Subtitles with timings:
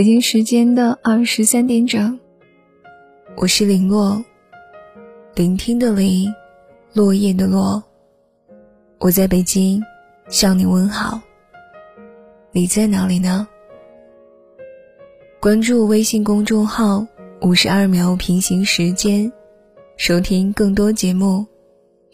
[0.00, 2.18] 北京时间的二十三点整，
[3.36, 4.24] 我是林洛，
[5.34, 6.26] 聆听的林，
[6.94, 7.84] 落叶的落。
[8.98, 9.82] 我在北京
[10.30, 11.20] 向你问好，
[12.50, 13.46] 你在哪里呢？
[15.38, 17.06] 关注微信公众号
[17.42, 19.30] “五十二秒平行时间”，
[19.98, 21.44] 收听更多节目，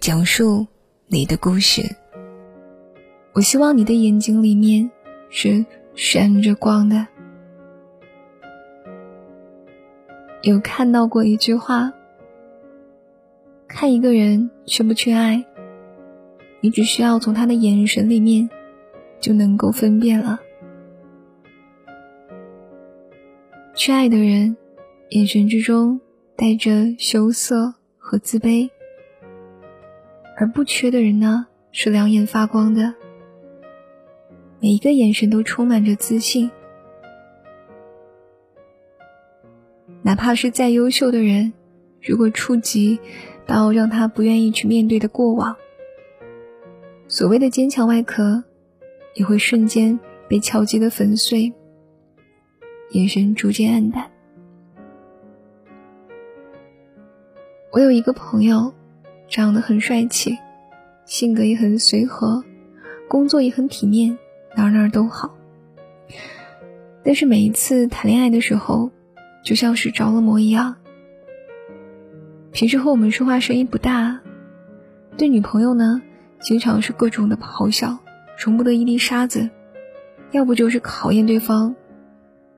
[0.00, 0.66] 讲述
[1.06, 1.82] 你的故事。
[3.32, 4.90] 我希望你的眼睛里面
[5.30, 5.64] 是
[5.94, 7.06] 闪着光的。
[10.46, 11.92] 有看到过一句话：
[13.66, 15.44] 看一个人缺不缺爱，
[16.60, 18.48] 你只需要从他的眼神里面
[19.18, 20.38] 就能够分辨了。
[23.74, 24.56] 缺爱的人，
[25.08, 26.00] 眼神之中
[26.36, 28.70] 带着羞涩和自卑；
[30.38, 32.94] 而不缺的人呢，是两眼发光的，
[34.60, 36.48] 每一个眼神都充满着自信。
[40.06, 41.52] 哪怕是再优秀的人，
[42.00, 43.00] 如果触及
[43.44, 45.56] 到让他不愿意去面对的过往，
[47.08, 48.44] 所谓的坚强外壳，
[49.14, 51.52] 也会瞬间被敲击的粉碎，
[52.92, 54.08] 眼神逐渐暗淡。
[57.72, 58.72] 我有一个朋友，
[59.26, 60.38] 长得很帅气，
[61.04, 62.44] 性格也很随和，
[63.08, 64.16] 工作也很体面，
[64.54, 65.36] 哪哪都好。
[67.02, 68.92] 但是每一次谈恋爱的时候，
[69.46, 70.74] 就像是着了魔一样。
[72.50, 74.20] 平时和我们说话声音不大，
[75.16, 76.02] 对女朋友呢，
[76.40, 77.96] 经常是各种的咆哮，
[78.36, 79.48] 容不得一粒沙子，
[80.32, 81.76] 要不就是考验对方，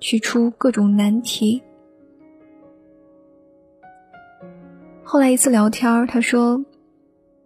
[0.00, 1.62] 去出各种难题。
[5.04, 6.64] 后来一次聊天，他说，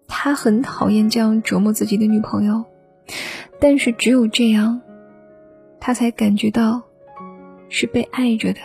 [0.06, 2.64] 他很讨厌这样折磨自己的女朋友，
[3.58, 4.80] 但是只有这样，
[5.80, 6.82] 他才感觉到
[7.68, 8.60] 是被爱着的。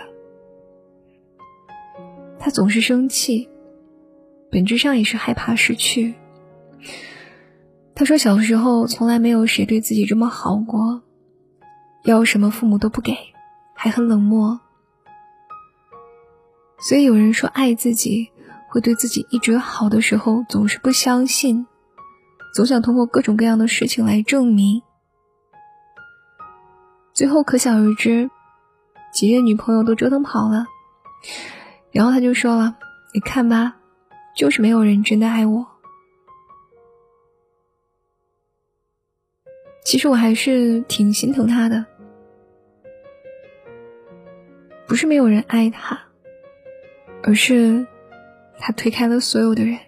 [2.40, 3.50] 他总是生气，
[4.50, 6.16] 本质上也是害怕失去。
[7.94, 11.02] 他说小时候从来没有谁对自己这么好过，
[12.04, 13.14] 要什么父母都不给，
[13.76, 14.62] 还很冷漠。
[16.80, 18.30] 所以有人说爱自己
[18.70, 21.68] 会对自己一直好的时候，总是不相信，
[22.56, 24.82] 总想通过各种各样的事情来证明。
[27.14, 28.32] 最后可想而知，
[29.12, 30.68] 几任女朋友都折腾跑了。
[31.92, 32.78] 然后他就说了
[33.14, 33.78] ：“你看吧，
[34.36, 35.66] 就是没有人真的爱我。
[39.84, 41.84] 其实我还是挺心疼他的，
[44.88, 46.00] 不是没有人爱他，
[47.24, 47.88] 而是
[48.60, 49.80] 他推开了所有的人，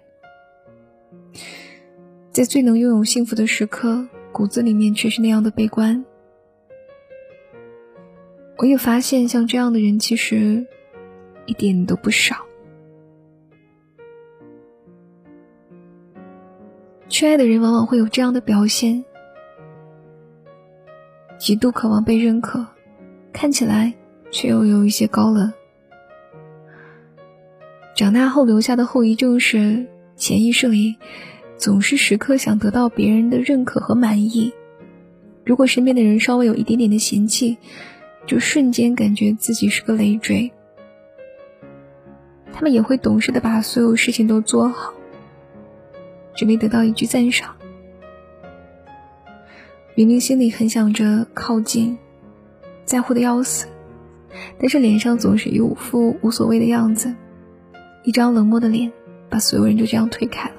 [2.32, 6.04] 在最能拥有幸福的时刻，骨子里面却是那样的悲观。
[8.56, 10.66] 我也发现，像这样的人，其实……”
[11.46, 12.36] 一点都不少。
[17.08, 19.04] 缺爱的人往往会有这样的表现：
[21.38, 22.66] 极度渴望被认可，
[23.32, 23.92] 看起来
[24.30, 25.52] 却又有一些高冷。
[27.94, 29.86] 长大后留下的后遗症是，
[30.16, 30.96] 潜意识里
[31.58, 34.52] 总是时刻想得到别人的认可和满意。
[35.44, 37.58] 如果身边的人稍微有一点点的嫌弃，
[38.26, 40.50] 就瞬间感觉自己是个累赘。
[42.62, 44.94] 他们也会懂事的把所有事情都做好，
[46.32, 47.56] 只为得到一句赞赏。
[49.96, 51.98] 明明心里很想着靠近，
[52.84, 53.66] 在乎的要死，
[54.60, 57.12] 但是脸上总是一副无所谓的样子，
[58.04, 58.92] 一张冷漠的脸，
[59.28, 60.54] 把所有人就这样推开了。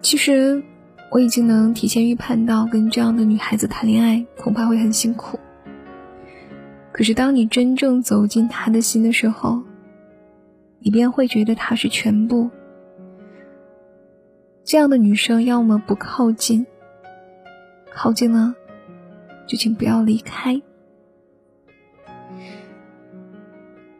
[0.00, 0.62] 其实
[1.10, 5.38] 我已经能提前预判到，跟这样的女孩子谈恋爱恐怕会很辛苦。
[6.94, 9.60] 可是，当你真正走进他的心的时候，
[10.78, 12.48] 你便会觉得他是全部。
[14.62, 16.64] 这样的女生，要么不靠近，
[17.92, 18.54] 靠近了，
[19.44, 20.62] 就请不要离开。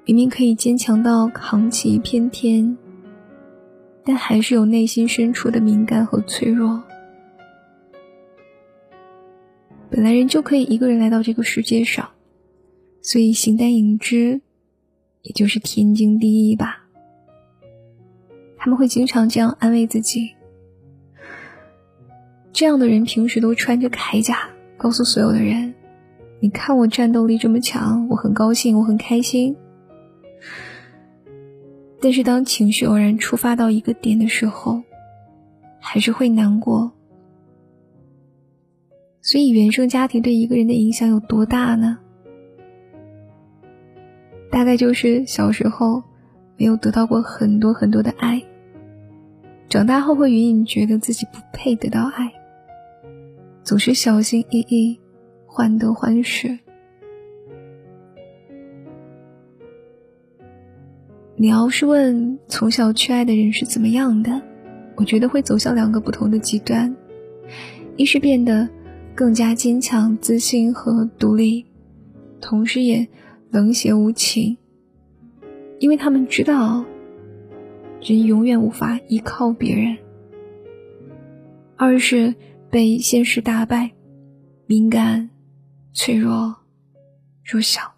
[0.04, 2.78] 明明可以坚强到扛起一片天，
[4.04, 6.80] 但还是有内心深处的敏感和脆弱。
[9.90, 12.08] 本来人就可以一个人来到这个世界上。
[13.04, 14.40] 所以形单影只，
[15.20, 16.86] 也就是天经地义吧。
[18.56, 20.30] 他们会经常这样安慰自己。
[22.50, 24.48] 这样的人平时都穿着铠甲，
[24.78, 25.74] 告诉所有的人
[26.40, 29.54] ：“你看我战斗力这么强，我很高兴，我很开心。”
[32.00, 34.82] 但是当情绪偶然触发到一个点的时候，
[35.78, 36.90] 还是会难过。
[39.20, 41.98] 所以，原生家庭对一个人的影响有多大呢？
[44.54, 46.00] 大概就是小时候
[46.56, 48.40] 没有得到过很多很多的爱，
[49.68, 52.32] 长大后会隐隐觉得自己不配得到爱，
[53.64, 55.00] 总是小心翼翼，
[55.44, 56.56] 患得患失。
[61.34, 64.40] 你要是问从小缺爱的人是怎么样的，
[64.94, 66.94] 我觉得会走向两个不同的极端：
[67.96, 68.68] 一是变得
[69.16, 71.66] 更加坚强、自信和独立，
[72.40, 73.04] 同时也
[73.54, 74.58] 冷血无情，
[75.78, 76.84] 因为他们知道
[78.02, 79.96] 人永远无法依靠别人；
[81.76, 82.34] 二是
[82.68, 83.92] 被现实打败，
[84.66, 85.30] 敏感、
[85.92, 86.56] 脆弱、
[87.44, 87.94] 弱小。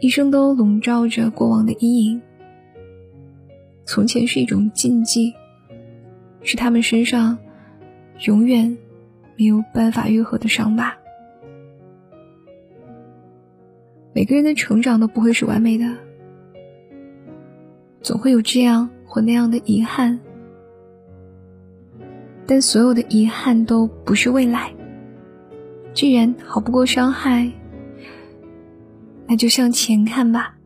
[0.00, 2.20] 一生都笼罩着过往的阴影。
[3.86, 5.32] 从前是一种禁忌，
[6.42, 7.38] 是他们身上
[8.26, 8.76] 永远
[9.38, 10.94] 没有办法愈合的伤疤。
[14.12, 15.86] 每个人的成长都不会是完美的，
[18.00, 20.20] 总会有这样或那样的遗憾，
[22.46, 24.74] 但所有的遗憾都不是未来。
[25.94, 27.52] 既然好不过伤害。
[29.28, 30.58] 那就向前看吧。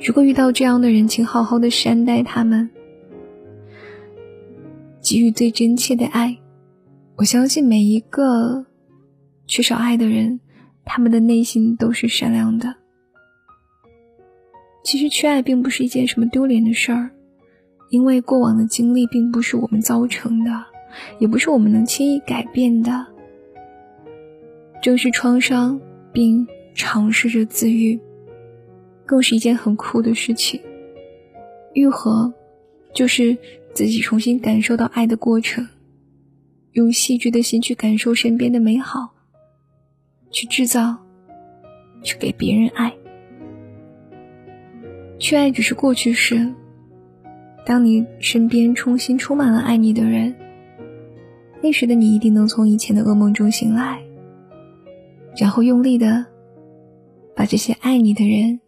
[0.00, 2.70] 如果遇到这样的人，请好好的善待他们，
[5.02, 6.38] 给予最真切的爱。
[7.16, 8.64] 我相信每一个
[9.46, 10.40] 缺少爱的人，
[10.84, 12.74] 他们的内心都是善良的。
[14.84, 17.10] 其实缺爱并不是一件什么丢脸的事儿，
[17.90, 20.64] 因为过往的经历并不是我们造成的，
[21.18, 23.06] 也不是我们能轻易改变的。
[24.82, 25.80] 正视创伤，
[26.12, 27.98] 并尝试着自愈，
[29.04, 30.60] 更是一件很酷的事情。
[31.74, 32.32] 愈合，
[32.94, 33.36] 就是
[33.74, 35.66] 自己重新感受到爱的过程，
[36.72, 39.15] 用细致的心去感受身边的美好，
[40.36, 40.94] 去制造，
[42.02, 42.92] 去给别人爱。
[45.18, 46.52] 去爱只是过去式。
[47.64, 50.36] 当你身边重新充满了爱你的人，
[51.62, 53.98] 那时的你一定能从以前的噩梦中醒来。
[55.38, 56.26] 然后用力的
[57.34, 58.60] 把这些爱你的人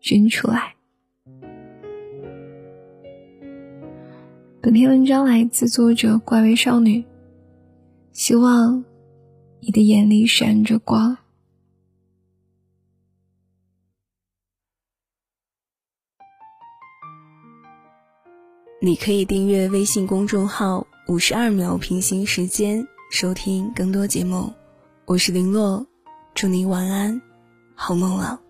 [0.00, 0.74] 扔出来。
[4.60, 7.04] 本篇文章来自作者怪味少女，
[8.10, 8.84] 希望
[9.64, 11.18] 你的眼里闪着光。
[18.80, 24.52] 你可以订阅微信公众号“五十二秒平行时间”，收听更多节目。
[25.04, 25.86] 我是林洛，
[26.34, 27.22] 祝您晚安，
[27.76, 28.41] 好梦了。